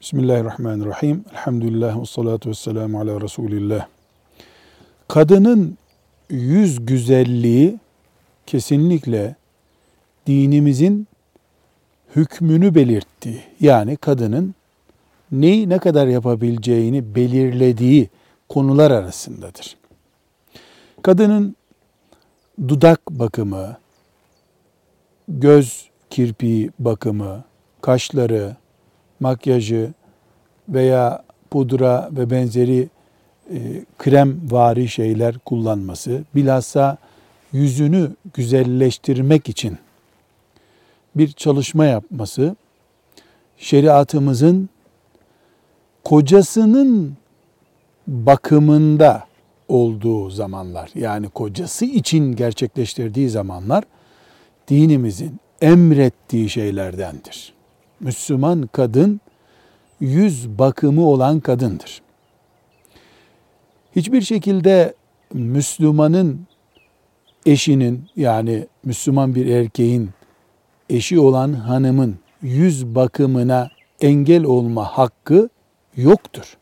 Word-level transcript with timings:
Bismillahirrahmanirrahim. 0.00 1.24
Elhamdülillah 1.32 2.00
ve 2.00 2.06
salatu 2.06 2.50
ve 2.50 2.54
selamu 2.54 3.00
ala 3.00 3.20
Resulillah. 3.20 3.86
Kadının 5.08 5.78
yüz 6.30 6.86
güzelliği 6.86 7.78
kesinlikle 8.46 9.36
dinimizin 10.26 11.08
hükmünü 12.16 12.74
belirttiği, 12.74 13.42
yani 13.60 13.96
kadının 13.96 14.54
neyi 15.32 15.68
ne 15.68 15.78
kadar 15.78 16.06
yapabileceğini 16.06 17.14
belirlediği 17.14 18.08
konular 18.48 18.90
arasındadır. 18.90 19.76
Kadının 21.02 21.56
dudak 22.68 23.10
bakımı, 23.10 23.76
göz 25.28 25.88
kirpiği 26.10 26.70
bakımı, 26.78 27.44
kaşları, 27.80 28.56
makyajı 29.20 29.92
veya 30.68 31.22
pudra 31.50 32.08
ve 32.12 32.30
benzeri 32.30 32.88
e, 33.50 33.84
krem 33.98 34.50
vari 34.50 34.88
şeyler 34.88 35.38
kullanması, 35.38 36.24
bilhassa 36.34 36.96
yüzünü 37.52 38.10
güzelleştirmek 38.34 39.48
için 39.48 39.78
bir 41.14 41.32
çalışma 41.32 41.84
yapması, 41.84 42.56
şeriatımızın 43.58 44.68
kocasının 46.04 47.16
bakımında 48.06 49.24
olduğu 49.68 50.30
zamanlar, 50.30 50.90
yani 50.94 51.28
kocası 51.28 51.84
için 51.84 52.36
gerçekleştirdiği 52.36 53.28
zamanlar, 53.28 53.84
dinimizin 54.68 55.40
emrettiği 55.60 56.50
şeylerdendir. 56.50 57.57
Müslüman 58.00 58.68
kadın 58.72 59.20
yüz 60.00 60.48
bakımı 60.48 61.06
olan 61.06 61.40
kadındır. 61.40 62.02
Hiçbir 63.96 64.20
şekilde 64.20 64.94
Müslümanın 65.32 66.46
eşinin 67.46 68.08
yani 68.16 68.66
Müslüman 68.84 69.34
bir 69.34 69.46
erkeğin 69.46 70.10
eşi 70.90 71.20
olan 71.20 71.52
hanımın 71.52 72.18
yüz 72.42 72.86
bakımına 72.86 73.70
engel 74.00 74.44
olma 74.44 74.84
hakkı 74.84 75.48
yoktur. 75.96 76.58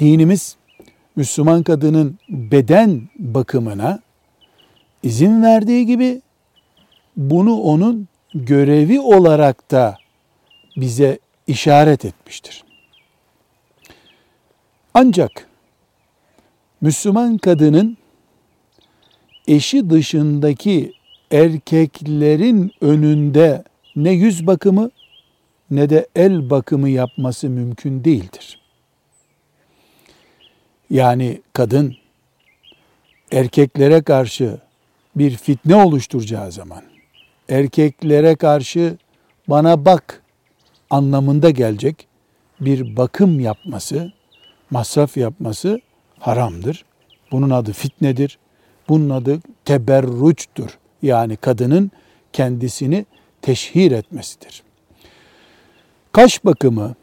Dinimiz 0.00 0.56
Müslüman 1.16 1.62
kadının 1.62 2.18
beden 2.28 3.08
bakımına 3.18 4.00
izin 5.02 5.42
verdiği 5.42 5.86
gibi 5.86 6.22
bunu 7.16 7.60
onun 7.60 8.08
görevi 8.34 9.00
olarak 9.00 9.70
da 9.70 9.98
bize 10.76 11.18
işaret 11.46 12.04
etmiştir. 12.04 12.64
Ancak 14.94 15.48
Müslüman 16.80 17.38
kadının 17.38 17.96
eşi 19.48 19.90
dışındaki 19.90 20.92
erkeklerin 21.30 22.72
önünde 22.80 23.64
ne 23.96 24.10
yüz 24.10 24.46
bakımı 24.46 24.90
ne 25.70 25.90
de 25.90 26.08
el 26.16 26.50
bakımı 26.50 26.88
yapması 26.88 27.48
mümkün 27.48 28.04
değildir. 28.04 28.60
Yani 30.90 31.40
kadın 31.52 31.96
erkeklere 33.32 34.02
karşı 34.02 34.58
bir 35.16 35.36
fitne 35.36 35.76
oluşturacağı 35.76 36.52
zaman 36.52 36.93
erkeklere 37.48 38.36
karşı 38.36 38.96
bana 39.48 39.84
bak 39.84 40.22
anlamında 40.90 41.50
gelecek 41.50 42.06
bir 42.60 42.96
bakım 42.96 43.40
yapması, 43.40 44.12
masraf 44.70 45.16
yapması 45.16 45.80
haramdır. 46.18 46.84
Bunun 47.32 47.50
adı 47.50 47.72
fitnedir. 47.72 48.38
Bunun 48.88 49.10
adı 49.10 49.40
teberruçtur. 49.64 50.78
Yani 51.02 51.36
kadının 51.36 51.90
kendisini 52.32 53.06
teşhir 53.42 53.92
etmesidir. 53.92 54.62
Kaş 56.12 56.44
bakımı, 56.44 56.94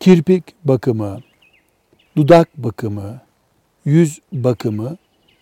kirpik 0.00 0.44
bakımı, 0.64 1.20
dudak 2.16 2.56
bakımı, 2.56 3.20
yüz 3.84 4.18
bakımı 4.32 4.96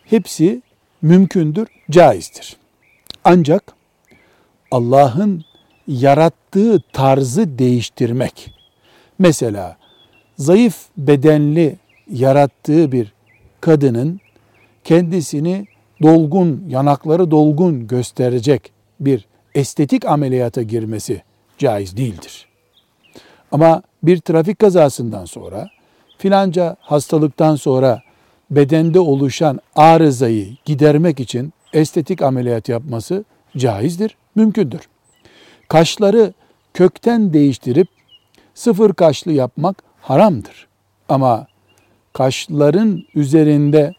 hepsi 0.04 0.62
mümkündür, 1.02 1.68
caizdir. 1.90 2.59
Ancak 3.24 3.72
Allah'ın 4.70 5.44
yarattığı 5.86 6.82
tarzı 6.92 7.58
değiştirmek. 7.58 8.54
Mesela 9.18 9.76
zayıf 10.38 10.84
bedenli 10.96 11.76
yarattığı 12.10 12.92
bir 12.92 13.12
kadının 13.60 14.20
kendisini 14.84 15.66
dolgun, 16.02 16.64
yanakları 16.68 17.30
dolgun 17.30 17.86
gösterecek 17.86 18.72
bir 19.00 19.26
estetik 19.54 20.04
ameliyata 20.04 20.62
girmesi 20.62 21.22
caiz 21.58 21.96
değildir. 21.96 22.48
Ama 23.52 23.82
bir 24.02 24.18
trafik 24.20 24.58
kazasından 24.58 25.24
sonra 25.24 25.68
filanca 26.18 26.76
hastalıktan 26.80 27.56
sonra 27.56 28.02
bedende 28.50 29.00
oluşan 29.00 29.60
arızayı 29.76 30.56
gidermek 30.64 31.20
için 31.20 31.52
estetik 31.72 32.22
ameliyat 32.22 32.68
yapması 32.68 33.24
caizdir, 33.56 34.16
mümkündür. 34.34 34.80
Kaşları 35.68 36.32
kökten 36.74 37.32
değiştirip 37.32 37.88
sıfır 38.54 38.92
kaşlı 38.94 39.32
yapmak 39.32 39.82
haramdır. 40.00 40.68
Ama 41.08 41.46
kaşların 42.12 43.02
üzerinde 43.14 43.94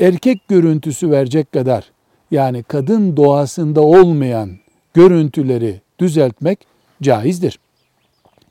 erkek 0.00 0.48
görüntüsü 0.48 1.10
verecek 1.10 1.52
kadar 1.52 1.90
yani 2.30 2.62
kadın 2.62 3.16
doğasında 3.16 3.80
olmayan 3.80 4.58
görüntüleri 4.94 5.80
düzeltmek 5.98 6.66
caizdir. 7.02 7.58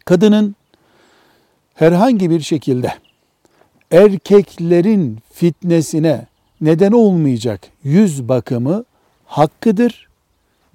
Kadının 0.06 0.56
herhangi 1.74 2.30
bir 2.30 2.40
şekilde 2.40 2.94
erkeklerin 3.92 5.20
fitnesine 5.34 6.28
neden 6.62 6.92
olmayacak 6.92 7.62
yüz 7.84 8.30
bakımı 8.30 8.84
hakkıdır. 9.26 10.08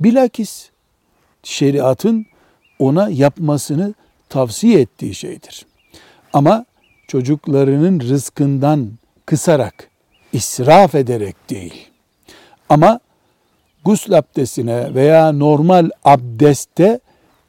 Bilakis 0.01 0.71
şeriatın 1.43 2.27
ona 2.79 3.09
yapmasını 3.09 3.95
tavsiye 4.29 4.81
ettiği 4.81 5.15
şeydir. 5.15 5.67
Ama 6.33 6.65
çocuklarının 7.09 8.01
rızkından 8.01 8.91
kısarak, 9.27 9.91
israf 10.33 10.95
ederek 10.95 11.51
değil. 11.51 11.87
Ama 12.69 13.01
gusül 13.85 14.19
abdestine 14.19 14.95
veya 14.95 15.33
normal 15.33 15.91
abdeste 16.05 17.01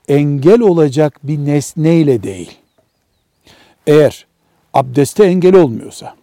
engel 0.08 0.60
olacak 0.60 1.20
bir 1.24 1.38
nesneyle 1.38 2.24
değil. 2.24 2.52
Eğer 3.88 4.26
abdeste 4.74 5.24
engel 5.24 5.56
olmuyorsa, 5.56 6.16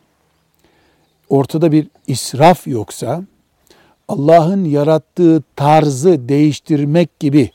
ortada 1.33 1.73
bir 1.73 1.87
israf 2.07 2.67
yoksa, 2.67 3.23
Allah'ın 4.09 4.65
yarattığı 4.65 5.43
tarzı 5.57 6.29
değiştirmek 6.29 7.21
gibi 7.21 7.51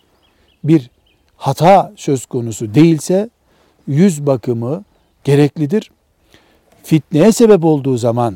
bir 0.64 0.90
hata 1.36 1.94
söz 1.96 2.26
konusu 2.26 2.74
değilse 2.74 3.30
yüz 3.88 4.26
bakımı 4.26 4.84
gereklidir. 5.24 5.92
Fitneye 6.84 7.32
sebep 7.32 7.66
olduğu 7.66 7.98
zaman 7.98 8.36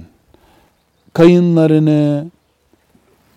kayınlarını, 1.13 2.31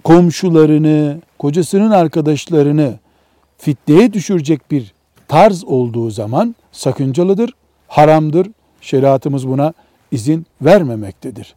komşularını, 0.04 1.20
kocasının 1.38 1.90
arkadaşlarını 1.90 2.98
fitneye 3.58 4.12
düşürecek 4.12 4.70
bir 4.70 4.94
tarz 5.28 5.64
olduğu 5.64 6.10
zaman 6.10 6.54
sakıncalıdır, 6.72 7.50
haramdır. 7.88 8.48
Şeriatımız 8.80 9.48
buna 9.48 9.72
izin 10.10 10.46
vermemektedir. 10.62 11.54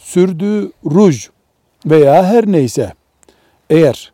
Sürdüğü 0.00 0.72
ruj 0.86 1.28
veya 1.86 2.24
her 2.24 2.46
neyse 2.46 2.92
eğer 3.70 4.12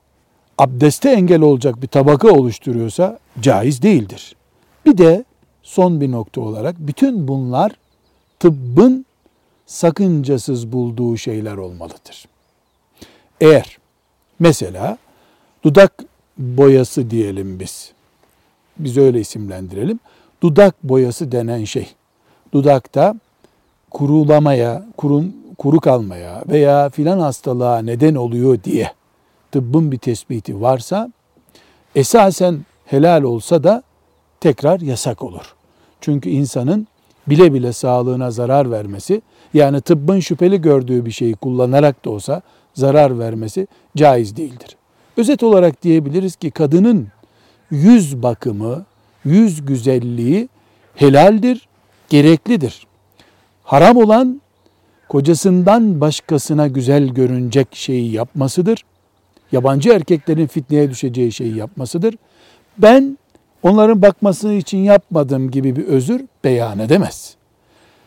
abdeste 0.59 1.11
engel 1.11 1.41
olacak 1.41 1.83
bir 1.83 1.87
tabaka 1.87 2.29
oluşturuyorsa 2.29 3.19
caiz 3.41 3.83
değildir. 3.83 4.37
Bir 4.87 4.99
de 4.99 5.25
son 5.63 6.01
bir 6.01 6.11
nokta 6.11 6.41
olarak 6.41 6.77
bütün 6.79 7.29
bunlar 7.29 7.73
tıbbın 8.41 9.07
sakıncasız 9.67 10.73
bulduğu 10.73 11.17
şeyler 11.17 11.57
olmalıdır. 11.57 12.25
Eğer 13.41 13.79
mesela 14.39 14.99
dudak 15.63 16.05
boyası 16.39 17.11
diyelim 17.11 17.61
biz. 17.61 17.93
Biz 18.79 18.97
öyle 18.97 19.21
isimlendirelim. 19.21 20.01
Dudak 20.43 20.83
boyası 20.83 21.33
denen 21.33 21.65
şey. 21.65 21.89
Dudakta 22.53 23.15
kurulamaya, 23.91 24.87
kurun, 24.97 25.37
kuru 25.59 25.81
kalmaya 25.81 26.43
veya 26.49 26.91
filan 26.91 27.19
hastalığa 27.19 27.79
neden 27.79 28.15
oluyor 28.15 28.59
diye 28.65 28.93
tıbbın 29.53 29.93
bir 29.93 29.99
tespiti 29.99 30.61
varsa 30.61 31.13
esasen 31.95 32.59
helal 32.85 33.23
olsa 33.23 33.65
da 33.65 33.83
tekrar 34.41 34.81
yasak 34.81 35.23
olur. 35.23 35.55
Çünkü 36.01 36.31
insanın 36.31 36.87
bile 37.27 37.55
bile 37.55 37.73
sağlığına 37.73 38.31
zarar 38.31 38.71
vermesi, 38.71 39.23
yani 39.55 39.81
tıbbın 39.81 40.21
şüpheli 40.21 40.61
gördüğü 40.61 41.07
bir 41.07 41.11
şeyi 41.11 41.35
kullanarak 41.35 42.05
da 42.05 42.11
olsa 42.11 42.43
zarar 42.75 43.19
vermesi 43.19 43.67
caiz 43.97 44.37
değildir. 44.37 44.77
Özet 45.17 45.43
olarak 45.43 45.83
diyebiliriz 45.83 46.37
ki 46.37 46.51
kadının 46.51 47.09
yüz 47.71 48.23
bakımı, 48.23 48.85
yüz 49.25 49.67
güzelliği 49.67 50.49
helaldir, 50.95 51.69
gereklidir. 52.09 52.87
Haram 53.65 53.97
olan 53.97 54.41
kocasından 55.09 56.01
başkasına 56.01 56.67
güzel 56.67 57.09
görünecek 57.09 57.69
şeyi 57.73 58.13
yapmasıdır. 58.13 58.85
Yabancı 59.53 59.91
erkeklerin 59.91 60.47
fitneye 60.47 60.91
düşeceği 60.91 61.33
şeyi 61.33 61.57
yapmasıdır. 61.57 62.15
Ben 62.79 63.19
onların 63.63 64.03
bakması 64.03 64.53
için 64.53 64.79
yapmadım 64.79 65.51
gibi 65.51 65.77
bir 65.77 65.85
özür 65.85 66.25
beyan 66.45 66.79
edemez. 66.79 67.37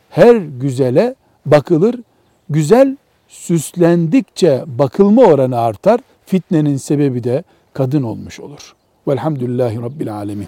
Her 0.10 0.36
güzele 0.36 1.16
bakılır. 1.46 1.96
Güzel 2.50 2.98
süslendikçe 3.28 4.64
bakılma 4.68 5.22
oranı 5.22 5.60
artar. 5.60 6.00
Fitnenin 6.26 6.78
sebebi 6.78 7.24
de 7.24 7.44
kadın 7.74 8.04
olmuş 8.04 8.40
olur. 8.40 8.76
Velhamdülillahi 9.08 9.82
Rabbil 9.82 10.14
Alemin. 10.14 10.48